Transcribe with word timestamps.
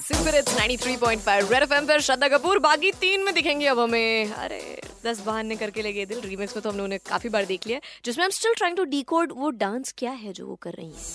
Super 0.00 0.34
it's 0.34 0.56
93.5 0.56 1.50
Red 1.52 1.62
FM 1.62 1.86
पर 1.86 2.00
श्रद्धा 2.00 2.28
कपूर। 2.28 2.58
बागी 2.58 2.90
तीन 2.92 3.20
में 3.20 3.34
दिखेंगे 3.34 3.66
अब 3.66 3.78
हमें। 3.78 4.32
अरे, 4.32 4.80
दस 5.04 5.20
बहाने 5.20 5.56
करके 5.56 5.82
लगे 5.82 6.06
दिल। 6.06 6.20
रीमिक्स 6.20 6.56
में 6.56 6.62
तो 6.62 6.70
हमने 6.70 6.82
उन्हें 6.82 7.00
काफ़ी 7.08 7.28
बार 7.28 7.44
देख 7.44 7.66
लिया। 7.66 7.80
जिसमें 8.04 8.24
हम 8.24 8.30
स्टिल 8.30 8.54
ट्राइंग 8.54 8.76
टू 8.76 8.84
डीकोड 8.84 9.32
वो 9.32 9.50
डांस 9.50 9.94
क्या 9.98 10.10
है 10.10 10.32
जो 10.32 10.46
वो 10.46 10.54
कर 10.54 10.72
रही 10.72 10.86
है। 10.86 11.14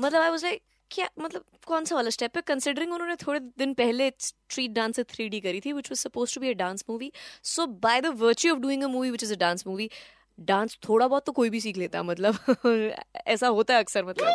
मतलब 0.00 0.22
आई 0.22 0.30
वाज 0.30 0.44
लाइक 0.44 0.62
क्या 0.90 1.08
मतलब 1.18 1.44
कौन 1.66 1.84
सा 1.84 1.94
वाला 1.94 2.10
स्टेप 2.10 2.36
है? 2.36 2.42
कंसिडरिंग 2.46 2.92
उन्होंने 2.92 3.16
थोड़े 3.16 3.40
दिन 3.40 3.74
पहले 3.74 4.12
स्ट्रीट 4.20 4.70
डांस 4.70 5.00
थ्री 5.00 5.28
डी 5.28 5.40
करी 5.40 5.60
थी 5.60 5.72
which 5.72 5.90
was 5.90 6.00
suppose 6.00 6.34
to 6.34 6.40
be 6.40 6.50
a 6.50 6.52
dance 6.52 6.84
movie 6.90 7.12
so 7.42 7.66
by 7.66 8.00
the 8.00 8.06
virtue 8.06 8.52
of 8.52 8.60
doing 8.60 8.82
a 8.82 8.86
movie 8.86 9.10
which 9.10 9.22
is 9.22 9.34
a 9.34 9.36
dance 9.36 9.64
movie 9.66 9.90
dance 10.40 10.78
थोड़ा 10.88 11.08
बहुत 11.08 11.26
तो 11.26 11.32
कोई 11.32 11.50
भी 11.50 11.60
सीख 11.60 11.76
लेता 11.76 12.02
मतलब 12.02 12.38
ऐसा 13.26 13.48
होता 13.48 13.74
है 13.74 13.80
अक्सर 13.80 14.04
मतलब। 14.04 14.32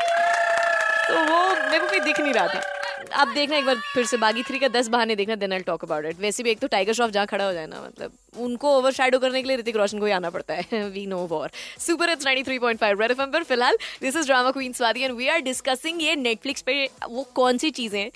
तो 1.08 1.14
वो 1.14 1.70
मेरे 1.70 1.80
को 1.80 1.88
कोई 1.88 2.00
दिख 2.00 2.20
नहीं 2.20 2.34
रहा 2.34 2.48
था। 2.48 2.81
आप 3.12 3.28
देखना 3.28 3.58
एक 3.58 3.66
बार, 3.66 3.76
फिर 3.94 4.06
से 4.06 4.18
बागी 4.18 4.44
थ्री 4.44 4.60
का 4.60 4.68
दस 4.70 4.88
बहाने 4.88 5.16
देखना 5.16 5.36
then 5.36 5.54
I 5.54 5.60
talk 5.62 5.84
about 5.84 6.06
it 6.06 6.20
वैसे 6.20 6.44
भी 6.44 6.52
एक 6.52 6.60
तो 6.60 6.68
टाइगर 6.68 6.94
श्रॉफ 6.94 7.10
जहाँ 7.10 7.26
खड़ा 7.28 7.46
हो 7.46 7.54
जाए 7.54 7.68
ना 7.68 7.82
मतलब 7.82 8.12
उनको 8.40 8.76
ओवर 8.78 8.92
शेडो 8.92 9.20
करने 9.20 9.42
के 9.42 9.48
लिए 9.48 9.58
ऋतिक 9.58 9.76
रोशन 9.76 10.00
को 10.00 10.06
ही 10.06 10.12
आना 10.12 10.30
पड़ता 10.30 10.54
है। 10.54 10.84
We 10.90 11.06
know 11.06 11.18
war 11.28 11.50
super 11.80 12.10
it's 12.10 12.26
93.5 12.26 13.02
Red 13.02 13.12
FM 13.12 13.32
पर 13.32 13.44
फ़िलहाल 13.44 13.78
दिस 14.02 14.16
इज़ 14.16 14.26
ड्रामा 14.26 14.52
क्वीन 14.52 14.74
स्वादी 14.74 15.02
एंड 15.02 15.16
वी 15.18 15.28
आर 15.28 15.40
डिस्कसिंग 15.42 16.02
ये 16.04 16.16
नेटफ्लिक्स 16.18 16.62
पे 16.62 16.86
वो 17.10 17.24
कौन 17.36 17.58
सी 17.58 17.72
चीज़ें 17.72 18.10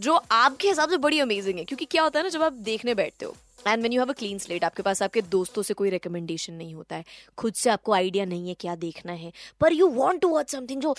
जो 0.00 0.14
आपके 0.32 0.68
हिसाब 0.68 0.90
से 0.90 0.96
बड़ी 0.98 1.18
अमेजिंग 1.20 1.58
है? 1.58 1.64
क्योंकि 1.64 1.84
क्या 1.84 2.02
होता 2.02 2.18
है 2.18 2.22
ना, 2.22 2.28
जब 2.28 2.42
आप 2.42 2.52
देखने 2.52 2.94
बैठते 2.94 3.26
हो 3.26 3.34
and 3.66 3.82
when 3.82 3.92
you 3.92 4.00
have 4.00 4.10
a 4.10 4.14
clean 4.18 4.38
slate 4.38 4.64
आपके 4.64 4.82
पास 4.82 5.02
आपके 5.02 5.22
दोस्तों 5.22 5.62
से 5.62 5.74
कोई 5.74 5.90
रिकमेंडेशन 5.90 6.52
नहीं 6.54 6.74
होता 6.74 6.96
है। 6.96 7.04
खुद 7.38 7.54
से 7.54 7.70
आपको 7.70 7.92
आइडिया 7.92 8.24
नहीं 8.24 8.48
है 8.48 8.54
क्या 8.60 8.74
देखना 8.76 9.12
है। 9.12 9.32
पर 9.60 9.72
you 9.72 9.88
want 9.90 10.20
to 10.22 10.28
watch 10.28 10.50
something 10.50 10.80
जो 10.82 10.94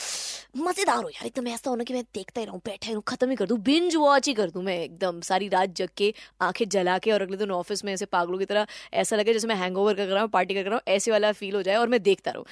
मज़ेदार 0.57 1.03
हो 1.03 1.09
यार। 1.09 1.25
एकदम 1.25 1.47
ऐसा 1.47 1.69
होना 1.69 1.83
कि 1.83 1.93
मैं 1.93 2.03
देखता 2.15 2.39
ही 2.39 2.45
रहूँ, 2.45 2.59
बैठा 2.65 2.87
ही 2.87 2.93
रहूँ, 2.93 3.03
खत्म 3.07 3.29
ही 3.29 3.35
कर 3.35 3.45
दूँ 3.45 3.57
बिंज 3.61 3.95
वॉच 3.95 4.27
ही 4.27 4.33
कर 4.33 4.49
दूँ 4.49 4.63
मैं 4.63 4.77
एकदम। 4.79 5.21
सारी 5.23 5.47
रात 5.49 5.75
जग 5.75 5.89
के 5.97 6.13
आँखें 6.41 6.67
जला 6.69 6.97
के 6.97 7.11
और 7.11 7.21
अगले 7.21 7.37
दिन 7.37 7.51
ऑफ़िस 7.51 7.83
में 7.85 7.93
ऐसे 7.93 8.05
पागलों 8.07 8.39
की 8.39 8.45
तरह 8.45 8.67
ऐसा 8.93 9.15
लगे 9.15 9.33
जैसे 9.33 9.47
मैं 9.47 9.55
हैंग 9.55 9.77
ओवर 9.77 9.93
कर 9.93 10.07
रहा 10.07 10.21
हूँ 10.21 10.29
पार्टी 10.29 10.53
कर 10.53 10.63
रहा 10.63 10.73
हूँ, 10.73 10.81
ऐसे 10.87 11.11
वाला 11.11 11.31
फील 11.31 11.55
हो 11.55 11.61
जाए 11.61 11.75
और 11.75 11.87
मैं 11.87 12.01
देखता 12.03 12.31
रहूँ। 12.31 12.45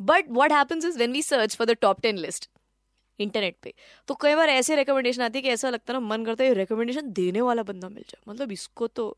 But 0.00 0.30
what 0.30 0.52
happens 0.52 0.84
is 0.84 0.98
when 0.98 1.12
we 1.12 1.22
search 1.22 1.56
for 1.56 1.66
the 1.66 1.76
top 1.80 2.00
ten 2.00 2.18
list 2.18 2.48
internet 3.20 3.56
पे। 3.62 3.72
तो 4.08 4.14
कई 4.14 4.34
बार 4.34 4.48
ऐसे 4.48 4.76
रिकमेंडेशन 4.76 5.22
आती 5.22 5.38
है 5.38 5.42
कि 5.42 5.48
ऐसा 5.48 5.70
लगता 5.70 5.92
है 5.92 6.00
ना, 6.00 6.06
मन 6.06 6.24
करता 6.24 6.44
है 6.44 6.54
रिकमेंडेशन 6.54 7.12
देने 7.12 7.40
वाला 7.40 7.62
बंदा 7.62 7.88
मिल 7.88 8.04
जाए। 8.08 8.30
मतलब 8.30 8.52
इसको 8.52 8.86
तो 8.86 9.16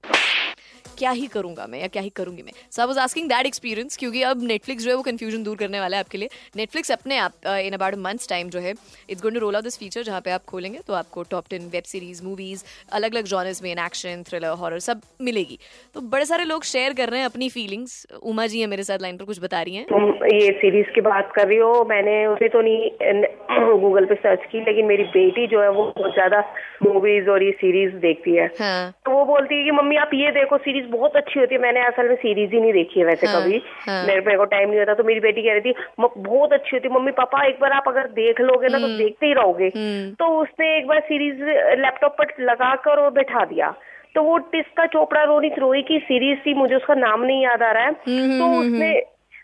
क्या 0.99 1.11
ही 1.13 1.27
करूँगा 1.29 1.67
मैं 1.67 1.81
या 1.81 1.87
क्या 1.89 2.03
ही 2.03 2.09
करूँगी 2.17 2.43
मैं? 2.43 2.53
So 2.71 2.83
I 2.83 2.89
was 2.89 2.99
asking 2.99 3.29
that 3.29 3.47
experience 3.47 3.97
क्योंकि 3.97 4.23
अब 4.25 4.43
नेटफ्लिक्स 4.45 4.85
जो 4.85 4.91
है 4.91 4.97
वो 4.97 5.03
कंफ्यूजन 5.03 5.43
दूर 5.43 5.57
करने 5.57 5.81
वाला 5.81 5.97
है 5.97 6.03
आपके 6.03 6.19
लिए। 6.19 6.29
नेटफ्लिक्स 6.57 6.91
अपने 6.93 7.17
आप 7.19 7.47
इन 7.47 7.73
अबाउट 7.75 7.95
मंथ्स 8.01 8.29
टाइम 8.29 8.49
जो 8.51 8.61
है 8.61 8.71
it's 8.71 9.23
going 9.23 9.35
to 9.35 9.41
roll 9.41 9.57
out 9.57 9.65
this 9.65 9.79
feature 9.79 10.03
जहाँ 10.03 10.21
पे 10.21 10.31
आप 10.31 10.45
खोलेंगे 10.49 10.79
तो 10.87 10.95
आपको 10.95 11.23
top 11.31 11.45
ten 11.51 11.69
web 11.73 11.85
series 11.87 12.23
movies 12.25 12.65
अलग 12.93 13.15
अलग 13.15 13.25
जॉनर्स 13.27 13.63
में 13.63 13.71
एक्शन 13.73 14.23
थ्रिलर 14.29 14.57
हॉरर 14.61 14.79
सब 14.81 15.01
मिलेगी। 15.23 15.59
तो 15.95 16.01
बड़े 16.13 16.25
सारे 16.25 16.45
लोग 16.45 16.65
शेयर 16.65 16.93
कर 16.95 17.09
रहे 17.09 17.21
हैं 17.21 17.27
अपनी 17.27 17.49
फीलिंग्स 17.51 18.07
उमा 18.25 18.47
जी 18.47 18.61
है 18.61 18.67
मेरे 18.67 18.83
साथ 18.85 19.03
लाइन 19.03 19.17
पर 19.17 19.25
कुछ 19.25 19.41
बता 19.41 19.63
रही 19.63 19.75
हैं। 19.75 19.85
तुम 19.87 20.09
ये 20.27 20.51
सीरीज़ 20.61 20.95
की 20.95 21.01
बात 21.03 21.33
कर 21.37 21.49
रही 21.49 21.59
हो 21.59 21.85
मैंने 21.89 22.15
उसे 22.27 22.49
तो 22.49 22.61
नहीं 22.63 23.81
गूगल 23.81 24.05
पे 24.05 24.15
सर्च 24.17 24.45
की 24.53 24.61
लेकिन 24.61 24.87
मेरी 24.87 25.05
बेटी 25.13 25.47
जो 25.47 25.61
है 25.63 25.71
वो 25.71 25.85
बहुत 25.97 26.13
ज़्यादा 26.15 26.41
मूवीज़ 26.83 27.29
और 27.31 27.43
ये 27.43 27.51
सीरीज़ 27.59 27.95
देखती 28.03 28.37
है। 28.37 28.47
हाँ। 28.59 28.91
तो 29.05 29.11
वो 29.13 29.25
बोलती 29.25 29.59
है 29.59 29.65
कि 29.65 29.71
मम्मी 29.73 29.97
आप 29.97 30.11
ये 30.15 30.31
देखो 30.33 30.57
सीरीज़ 30.59 30.82
बहुत 30.87 31.17
अच्छी 31.17 31.41
होती 31.41 31.55
है। 31.55 31.61
मैंने 31.61 31.81
असल 31.81 32.09
में 32.09 32.15
सीरीज़ 32.17 32.53
ही 32.53 32.61
नहीं 32.61 32.73
देखी 32.73 33.01
है 33.01 33.07
वैसे 33.07 33.27
हाँ, 33.27 33.41
कभी। 33.41 33.63
हाँ। 33.89 34.07
मेरे 34.07 34.21
मेरे 34.21 34.37
को 34.39 34.45
टाइम 34.45 34.69
नहीं 34.69 34.79
होता 34.79 34.95
तो 34.95 35.05
मेरी 35.05 35.21
बेटी 35.21 35.43
कह 35.43 35.53
रही 35.53 35.61
थी 35.61 35.75
बहुत 36.19 36.53
अच्छी 36.53 36.77
होती 36.77 36.89
मम्मी 36.89 37.13
पापा 37.13 37.45
एक 37.47 37.61
बार 37.61 37.73
आप 37.73 37.89
अगर 37.89 38.07
देख 38.07 38.41
लोगे 38.41 38.69
ना 38.69 38.79
तो 38.79 38.89
देखते 38.99 39.27
ही 39.27 39.33
रहोगे। 39.33 39.73
हम्म। 39.77 40.11
तो 40.15 40.27
उसने 40.43 40.77
एक 40.79 40.87
बार 40.87 41.01
सीरीज़ 41.01 41.43
लैपटॉप 41.81 42.17
पर 42.19 42.35
लगा 42.41 42.75
कर 42.75 42.99
और 42.99 43.11
बैठा 43.11 43.45
दिया। 43.45 43.75
तो 44.15 44.23
वो 44.23 44.39
टिस्का 44.39 44.87
चोपड़ा 44.87 45.23
रोनी 45.23 45.49
रोई 45.49 45.83
की 45.83 45.99
सीरीज़ 45.99 46.39
थी 46.39 46.55
मुझे 46.55 46.75
उसका 46.75 46.95
नाम 46.95 47.23
नहीं 47.23 47.43
याद 47.45 47.63
आ 47.63 47.73
रहा 47.73 47.83
है। 47.83 47.91
हम्म, 47.91 48.39
तो 48.39 48.61
उसने 48.61 48.93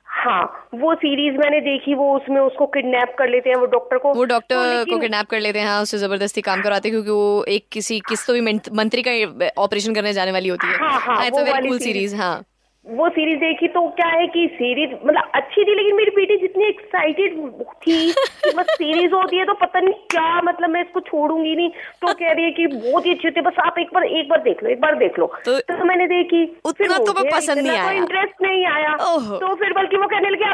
हाँ 0.09 0.69
वो 0.75 0.94
सीरीज़ 0.94 1.34
मैंने 1.38 1.60
देखी 1.60 1.94
वो 1.94 2.16
उसमें 2.16 2.41
उसको 2.41 2.66
किडनैप 2.66 3.15
कर 3.19 3.28
लेते 3.28 3.50
हैं 3.50 3.56
वो 3.56 3.66
डॉक्टर 3.66 3.99
को। 3.99 4.09
वो 4.09 4.15
तो 4.15 4.25
डॉक्टर 4.25 4.56
को 4.56 4.78
लेकिन- 4.78 5.00
किडनैप 5.00 5.27
कर 5.27 5.41
लेते 5.41 5.59
हैं 5.59 5.66
हाँ 5.66 5.83
उससे 5.83 5.99
ज़बरदस्ती 5.99 6.41
काम 6.41 6.62
करवाते 6.62 6.88
हैं 6.88 6.94
क्योंकि 6.94 7.10
वो 7.10 7.44
एक 7.44 7.66
किसी 7.72 8.00
किस 8.00 8.27
तो 8.27 8.33
भी 8.33 8.41
मंत्री 8.72 9.03
का 9.09 9.50
ऑपरेशन 9.62 9.94
करने 9.94 10.12
जाने 10.12 10.33
वाली 10.33 10.49
होती 10.49 10.66
है। 10.66 10.77
हाँ, 10.77 11.00
हाँ, 11.00 11.27
अ 11.27 11.31
वो 11.31 11.38
वेरी 11.38 11.50
वाली। 11.53 11.78
सीरीज़ 11.78 12.16
हाँ। 12.16 12.43
वो 12.87 13.09
सीरीज़ 13.09 13.39
देखी 13.39 13.69
तो 13.69 13.81
क्या 13.91 14.06
है 14.06 14.27
कि 14.27 14.47
सीरीज़ 14.53 14.91
मतलब 15.06 15.31
अच्छी 15.34 15.65
थी 15.65 15.75
लेकिन 15.75 15.97
मेरी 15.97 16.11
बेटी 16.11 16.37
जितनी 16.37 16.65
एक्साइटेड 16.65 17.34
थी 17.83 18.12
कि 18.12 18.53
बस 18.56 18.66
सीरीज़ 18.72 19.12
होती 19.12 19.37
है 19.37 19.44
तो 19.44 19.53
पता 19.55 19.81
नहीं 19.81 19.94
क्या 20.11 20.41
मतलब 20.43 20.71
मैं 20.71 20.81
इसको 20.81 21.00
छोड़ूँगी 21.00 21.55
नहीं। 21.56 21.69
तो 22.03 22.15
कह 22.15 22.33
रही 22.33 22.44
है 22.44 22.50
कि 22.50 22.66
बहुत 22.66 23.06
ही 23.06 23.11
अच्छी 23.11 23.28
होती 23.28 23.41
है 23.41 23.47
बस 23.47 23.59
आप 23.66 23.78
एक 23.78 23.91
बार 23.94 24.05
एक 24.05 24.28
बार 24.28 24.41
देख 24.41 24.62
लो 24.62 24.71
एक 24.71 24.81
बार 24.81 24.94
देख 24.94 25.19
लो। 25.19 25.27
तो- 25.44 25.61
तो, 25.61 25.84
मैंने 25.84 26.06
देखी 26.06 26.44
उतना 26.65 26.97
तो 26.99 27.12
पसंद 27.37 27.59
नहीं 27.59 27.78
आया। 27.78 27.91
इंटरेस्ट 27.99 28.43
नहीं 28.43 28.65
आया। 28.66 28.95
तो 29.39 29.55
फिर 29.55 29.72
बल्कि 29.72 29.97
वो 29.97 30.06
कहने 30.06 30.31
लगे 30.31 30.45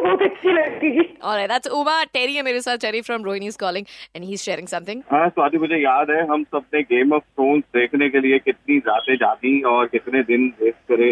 तो 0.00 0.04
बहुत 0.04 0.22
अच्छी 0.22 0.52
लगेगी 0.52 1.06
Alright, 1.22 1.48
that's 1.48 1.70
Uma. 1.70 1.94
Terry 2.12 2.36
है 2.36 2.42
मेरे 2.42 2.60
साथ. 2.60 2.78
Terry 2.78 3.00
from 3.02 3.24
Rohini 3.24 3.48
is 3.48 3.56
calling 3.56 3.88
and 4.14 4.24
he's 4.24 4.42
sharing 4.42 4.68
something. 4.68 5.02
हाँ 5.10 5.28
स्वाति 5.30 5.58
मुझे 5.58 5.76
याद 5.78 6.10
है 6.10 6.20
हम 6.28 6.44
सबने 6.44 6.82
गेम 6.92 7.12
ऑफ़ 7.14 7.24
थ्रोन्स 7.24 7.64
देखने 7.76 8.08
के 8.10 8.20
लिए 8.20 8.38
कितनी 8.40 8.78
रातें 8.86 9.14
जाती 9.16 9.60
और 9.72 9.86
कितने 9.88 10.22
दिन 10.30 10.46
वेस्ट 10.62 10.78
करे 10.88 11.10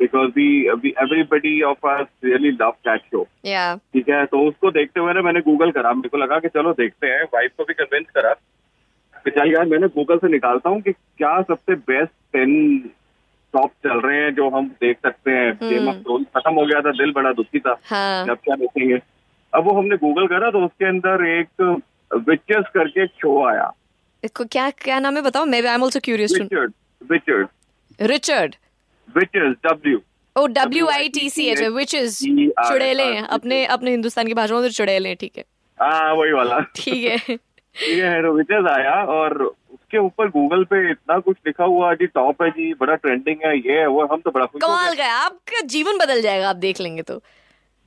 because 0.00 0.30
we 0.36 0.46
everybody 1.02 1.60
of 1.64 1.86
us 1.88 2.06
really 2.24 2.50
love 2.52 2.74
that 2.88 3.00
show 3.10 3.22
ठीक 3.44 4.08
है 4.08 4.24
तो 4.26 4.40
उसको 4.48 4.70
देखते 4.70 5.00
हुए 5.00 5.12
ना 5.12 5.22
मैंने 5.22 5.40
गूगल 5.42 5.70
करा 5.72 5.92
मेरे 5.94 6.08
को 6.08 6.18
लगा 6.18 6.38
कि 6.38 6.48
चलो 6.56 6.72
देखते 6.80 7.06
हैं 7.06 7.24
वाइफ 7.34 7.52
को 7.58 7.64
भी 7.64 7.74
कन्विंस 7.74 8.06
करा 8.16 8.32
कि 9.26 9.30
चल 9.30 9.52
यार 9.52 9.66
मैंने 9.68 9.88
गूगल 9.96 10.18
से 10.18 10.28
निकालता 10.28 10.70
हूँ 10.70 10.80
कि 10.82 10.92
क्या 10.92 11.40
सबसे 11.50 11.74
बेस्ट 11.90 12.12
टेन 12.32 12.54
टॉप 13.54 13.70
चल 13.84 14.00
रहे 14.00 14.18
हैं 14.18 14.34
जो 14.34 14.48
हम 14.50 14.66
देख 14.82 14.96
सकते 15.06 15.30
हैं। 15.30 15.52
गेम 15.62 15.88
ऑफ़ 15.88 15.96
थ्रोन्स 15.96 16.26
खत्म 16.36 16.54
हो 16.54 16.66
गया 16.66 16.80
था 16.80 16.90
दिल 16.98 17.12
बड़ा 17.12 17.32
दुखी 17.32 17.58
था। 17.58 17.76
हाँ. 17.84 18.28
अब 18.28 18.38
क्या 18.44 18.56
देखेंगे। 18.56 18.98
अब 19.52 19.64
वो 19.64 19.78
हमने 19.78 19.96
गूगल 19.96 20.26
करा 20.26 20.50
तो 20.50 20.64
उसके 20.66 20.88
अंदर 20.88 21.26
एक 21.28 21.80
विचर्स 22.28 22.68
करके 22.74 23.06
शो 23.06 23.42
आया। 23.48 23.72
इसको 24.22 24.44
क्या 24.52 24.68
क्या 24.78 24.98
नाम 25.00 25.16
है 25.16 25.22
बताओ? 25.22 25.44
मैं 25.44 25.62
I 25.62 25.74
am 25.74 25.84
also 25.84 26.00
curious 26.04 26.32
witchers 26.40 26.72
witchers 27.10 27.48
Richard 28.00 28.54
witchers 29.16 29.56
W 29.66 29.98
O 30.36 30.46
W 30.48 30.86
I 30.88 31.08
T 31.14 31.28
C 31.30 31.46
H 31.46 31.62
which 31.62 31.94
is 31.94 32.18
E-R-S, 32.24 32.68
चुड़ैले 32.68 33.16
अपने 33.36 33.64
अपने 33.76 33.90
हिंदुस्तान 33.90 34.26
की 34.26 34.34
भाषा 34.34 34.54
में 34.54 34.62
तो 34.62 34.68
चुड़ैले 34.70 35.14
ठीक 35.14 35.32
है। 35.38 35.44
हाँ 35.78 36.14
वही 36.14 36.32
वाला। 36.32 36.60
ठीक 36.76 37.04
है। 37.04 37.36
ठीक 37.76 37.98
है 37.98 38.22
तो 38.22 38.32
विचर्स 38.32 38.66
आया 38.70 38.94
और 39.14 39.42
उसके 39.92 39.98
ऊपर 39.98 40.28
गूगल 40.30 40.64
पे 40.64 40.90
इतना 40.90 41.18
कुछ 41.20 41.36
लिखा 41.46 41.64
हुआ 41.64 41.92
जी 41.94 42.06
टॉप 42.14 42.42
है 42.42 42.48
जी 42.50 42.72
बड़ा 42.80 42.94
ट्रेंडिंग 42.96 43.46
है 43.46 43.56
ये 43.58 43.78
है 43.80 43.86
वो 43.88 44.06
हम 44.12 44.20
तो 44.24 44.30
बड़ा 44.30 44.46
खुश 44.46 44.60
कमाल 44.62 44.96
है 44.98 45.10
आपका 45.12 45.60
जीवन 45.68 45.98
बदल 45.98 46.20
जाएगा 46.22 46.48
आप 46.50 46.56
देख 46.56 46.80
लेंगे 46.80 47.02
तो। 47.02 47.20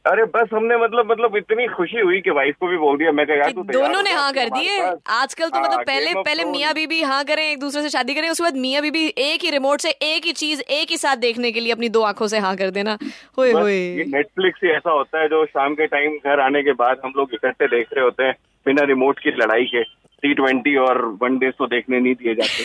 अरे 0.05 0.23
बस 0.33 0.49
हमने 0.53 0.75
मतलब 0.77 1.11
मतलब 1.11 1.35
इतनी 1.37 1.65
खुशी 1.67 1.99
हुई 1.99 2.19
कि 2.21 2.29
वाइफ 2.29 2.55
को 2.59 2.67
भी 2.67 2.77
बोल 2.77 2.97
दिया 2.97 3.11
मैं 3.11 3.25
कहा 3.27 3.35
यार 3.37 3.51
तू 3.51 3.63
दोनों 3.63 4.01
ने 4.03 4.11
हाँ 4.13 4.31
कर 4.33 4.49
दिए। 4.49 4.77
आजकल 4.79 5.49
तो 5.49 5.57
हाँ, 5.57 5.63
मतलब 5.63 5.79
पहले 5.87 6.13
पहले 6.21 6.43
मियाँ 6.45 6.73
बीबी 6.73 7.01
हाँ 7.03 7.23
करें 7.25 7.43
एक 7.43 7.59
दूसरे 7.59 7.81
से 7.81 7.89
शादी 7.89 8.13
करें 8.13 8.29
उसके 8.29 8.43
बाद 8.43 8.57
मियाँ 8.65 8.81
बीबी 8.81 9.05
एक 9.25 9.43
ही 9.43 9.49
रिमोट 9.49 9.81
से 9.81 9.89
एक 10.09 10.25
ही 10.25 10.31
चीज़ 10.33 10.61
एक 10.61 10.91
ही 10.91 10.97
साथ 10.97 11.17
देखने 11.25 11.51
के 11.51 11.59
लिए 11.59 11.71
अपनी 11.71 11.89
दो 11.89 12.01
आँखों 12.03 12.27
से 12.27 12.39
हाँ 12.39 12.55
कर 12.55 12.69
देना। 12.69 12.97
होए 13.37 13.51
होए। 13.51 14.05
नेटफ्लिक्स 14.13 14.63
ही 14.63 14.69
ऐसा 14.71 14.91
होता 14.91 15.21
है 15.21 15.27
जो 15.27 15.45
शाम 15.47 15.75
के 15.75 15.87
टाइम 15.87 16.17
घर 16.25 16.39
आने 16.39 16.63
के 16.63 16.73
बाद 16.83 17.01
हम 17.05 17.13
लोग 17.17 17.33
इकट्ठे 17.33 17.67
देख 17.67 17.87
रहे 17.93 18.05
होते 18.05 18.23
हैं 18.23 18.35
बिना 18.65 18.83
रिमोट 18.85 19.19
की 19.19 19.31
लड़ाई 19.41 19.65
के। 19.65 19.83
टी 20.21 20.33
ट्वेंटी 20.33 20.75
और 20.79 21.05
वन 21.21 21.37
डे 21.37 21.51
तो 21.51 21.67
देखने 21.67 21.99
नहीं 21.99 22.15
दिए 22.15 22.35
जाते। 22.35 22.63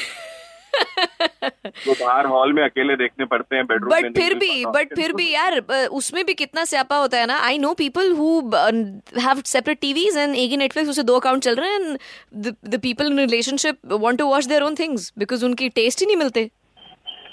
तो 1.84 1.92
बाहर 1.92 2.26
हॉल 2.26 2.52
में 2.52 2.62
अकेले 2.62 2.94
देखने 2.96 3.24
पड़ते 3.26 3.56
हैं 3.56 3.64
बेडरूम 3.66 3.92
में 3.94 4.02
बट 4.02 4.18
फिर 4.18 4.34
भी 4.34 4.64
बट 4.66 4.94
फिर 4.96 5.12
भी 5.12 5.28
यार 5.30 5.58
उसमें 5.92 6.24
भी 6.26 6.34
कितना 6.34 6.64
स्यापा 6.64 6.96
होता 6.96 7.18
है 7.18 7.26
ना। 7.26 7.38
I 7.46 7.58
know 7.58 7.72
people 7.74 8.12
who 8.12 8.28
have 9.18 9.42
separate 9.46 9.80
TVs 9.80 10.16
and 10.16 10.36
एक 10.36 10.50
ही 10.50 10.56
नेटफ्लिक्स 10.56 10.90
उसे 10.90 11.02
दो 11.02 11.18
अकाउंट 11.18 11.42
चल 11.42 11.54
रहे 11.54 11.70
हैं 11.70 11.80
and 11.80 12.52
the 12.66 12.80
people 12.82 13.06
in 13.06 13.18
relationship 13.18 13.78
want 13.92 14.18
to 14.18 14.26
watch 14.26 14.44
their 14.44 14.62
own 14.62 14.74
things 14.74 15.12
because 15.18 15.44
उनकी 15.44 15.68
टेस्ट 15.80 16.00
ही 16.00 16.06
नहीं 16.06 16.16
मिलते। 16.16 16.50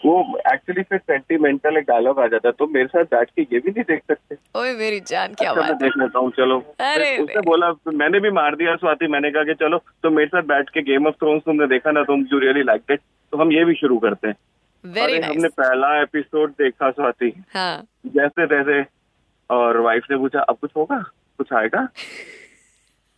वो 0.05 0.37
एक्चुअली 0.51 0.83
फिर 0.83 0.99
सेंटिमेंटल 0.99 1.77
एक 1.77 1.83
डायलॉग 1.85 2.19
आ 2.19 2.25
जाता 2.27 2.47
है 2.47 2.53
तो 2.59 2.67
मेरे 2.67 2.87
साथ 2.87 3.03
बैठ 3.11 3.29
के 3.29 3.41
ये 3.43 3.59
भी 3.59 3.71
नहीं 3.71 3.83
देख 3.83 4.01
सकते। 4.07 4.35
ओए 4.59 4.73
मेरी 4.75 4.99
जान 5.07 5.33
क्या 5.33 5.49
अच्छा, 5.51 5.61
बात 5.61 5.69
है। 5.71 5.77
देख 5.77 5.97
लेता 5.97 6.19
हूँ 6.19 6.31
चलो। 6.31 6.59
अरे 6.81 7.17
उसने 7.17 7.41
बोला 7.45 7.71
मैंने 7.93 8.19
भी 8.19 8.31
मार 8.31 8.55
दिया 8.55 8.75
स्वाति 8.75 9.07
मैंने 9.07 9.31
कहा 9.31 9.43
कि 9.43 9.53
चलो 9.55 9.77
तो 10.03 10.09
मेरे 10.09 10.27
साथ 10.27 10.43
बैठ 10.47 10.69
के 10.69 10.81
गेम 10.83 11.07
ऑफ़ 11.07 11.15
थ्रोन्स 11.15 11.43
तुमने 11.45 11.67
देखा 11.67 11.91
ना 11.91 12.03
तुम 12.03 12.25
यू 12.33 12.39
रियली 12.39 12.63
लाइक 12.63 12.91
इट 12.91 13.01
तो 13.33 13.37
हम 13.37 13.51
ये 13.51 13.63
भी 13.65 13.73
शुरू 13.75 13.97
करते 13.99 14.27
हैं। 14.27 14.35
अरे 15.03 15.19
हमने 15.21 15.47
पहला 15.57 15.89
एपिसोड 16.01 16.51
देखा 16.59 16.89
स्वाति। 16.91 17.31
हाँ। 17.55 17.83
जैसे 18.07 18.45
तैसे 18.47 18.81
और 19.49 19.77
वाइफ 19.81 20.05
ने 20.11 20.17
पूछा 20.17 20.41
अब 20.41 20.57
कुछ 20.61 20.71
होगा? 20.77 20.97
कुछ 21.39 21.53
आएगा? 21.53 21.81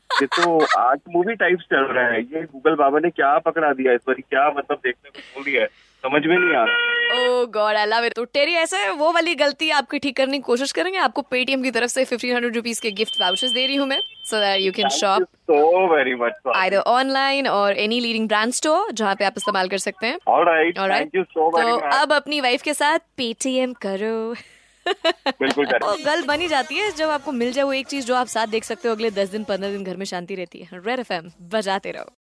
ये 0.09 0.25
तो 0.27 0.57
आर्ट 0.77 1.01
मूवी 1.09 1.35
टाइप्स 1.35 1.65
चल 1.71 1.85
रहा 1.87 2.07
है। 2.07 2.21
ये 2.21 2.41
गूगल 2.43 2.75
बाबा 2.75 2.99
ने 2.99 3.09
क्या 3.09 3.37
पकड़ा 3.39 3.71
दिया 3.73 3.93
इस 3.93 4.01
बार? 4.07 4.15
क्या 4.21 4.49
मतलब 4.49 4.79
देखने 4.83 5.09
को 5.09 5.19
बोल 5.35 5.43
दिया 5.43 5.61
है? 5.61 5.67
समझ 6.03 6.21
में 6.25 6.37
नहीं 6.37 6.55
आ 6.55 6.63
रहा। 6.63 6.87
O 7.11 7.45
God 7.53 7.75
I 7.75 7.85
love 7.85 8.05
it 8.05 8.13
तो 8.13 8.23
टेरी 8.25 8.53
ऐसा 8.55 8.91
वो 8.93 9.11
वाली 9.11 9.33
गलती 9.35 9.69
आपकी 9.71 9.99
ठीक 9.99 10.15
करने 10.17 10.37
की 10.37 10.43
कोशिश 10.43 10.71
करेंगे? 10.71 10.99
आपको 10.99 11.21
पेटीएम 11.31 11.63
की 11.63 11.71
तरफ़ 11.71 11.91
से 11.91 12.05
फिफ्टीन 12.05 12.33
हंड्रेड 12.35 12.55
रुपीज़ 12.55 12.81
के 12.81 12.91
गिफ्ट 12.99 13.21
वाउचर्स 13.21 13.51
दे 13.51 13.65
रही 13.65 13.75
हूँ 13.75 13.87
मैं 13.87 13.99
so 14.29 14.39
that 14.39 14.61
you 14.61 14.71
can 14.71 14.89
shop 14.89 15.23
so 15.51 15.87
very 15.95 16.15
much 16.15 16.33
either 16.57 16.81
online 16.87 17.47
और 17.47 17.77
एनी 17.79 17.99
लीडिंग 17.99 18.27
ब्रांड 18.27 18.53
स्टोर 18.53 18.91
जहाँ 18.91 19.15
पे 19.15 19.25
आप 19.25 19.33
इस्तेमाल 19.37 19.69
कर 19.69 19.77
सकते 19.79 20.07
हैं। 20.07 20.19
ऑलराइट 20.27 21.17
तो 21.17 21.75
अब 21.95 22.13
अपनी 22.13 22.41
वाइफ 22.41 22.61
के 22.61 22.73
साथ 22.73 22.99
पेटीएम 23.17 23.73
करो। 23.81 24.33
बिल्कुल 24.85 25.65
वो 25.83 25.95
गल 26.05 26.21
बनी 26.27 26.47
जाती 26.47 26.75
है 26.75 26.91
जब 26.97 27.09
आपको 27.09 27.31
मिल 27.31 27.51
जाए 27.51 27.63
वो 27.63 27.73
एक 27.73 27.87
चीज़ 27.87 28.05
जो 28.05 28.15
आप 28.15 28.27
साथ 28.27 28.47
देख 28.47 28.63
सकते 28.63 28.87
हो 28.87 28.95
अगले 28.95 29.11
दस 29.11 29.29
दिन 29.29 29.43
पंद्रह 29.43 29.71
दिन 29.71 29.83
घर 29.83 29.97
में 29.97 30.05
शांति 30.05 30.35
रहती 30.35 30.59
है। 30.61 30.81
रेड 30.85 30.99
एफ़ 30.99 31.13
बजाते 31.51 31.91
रहो। 31.91 32.11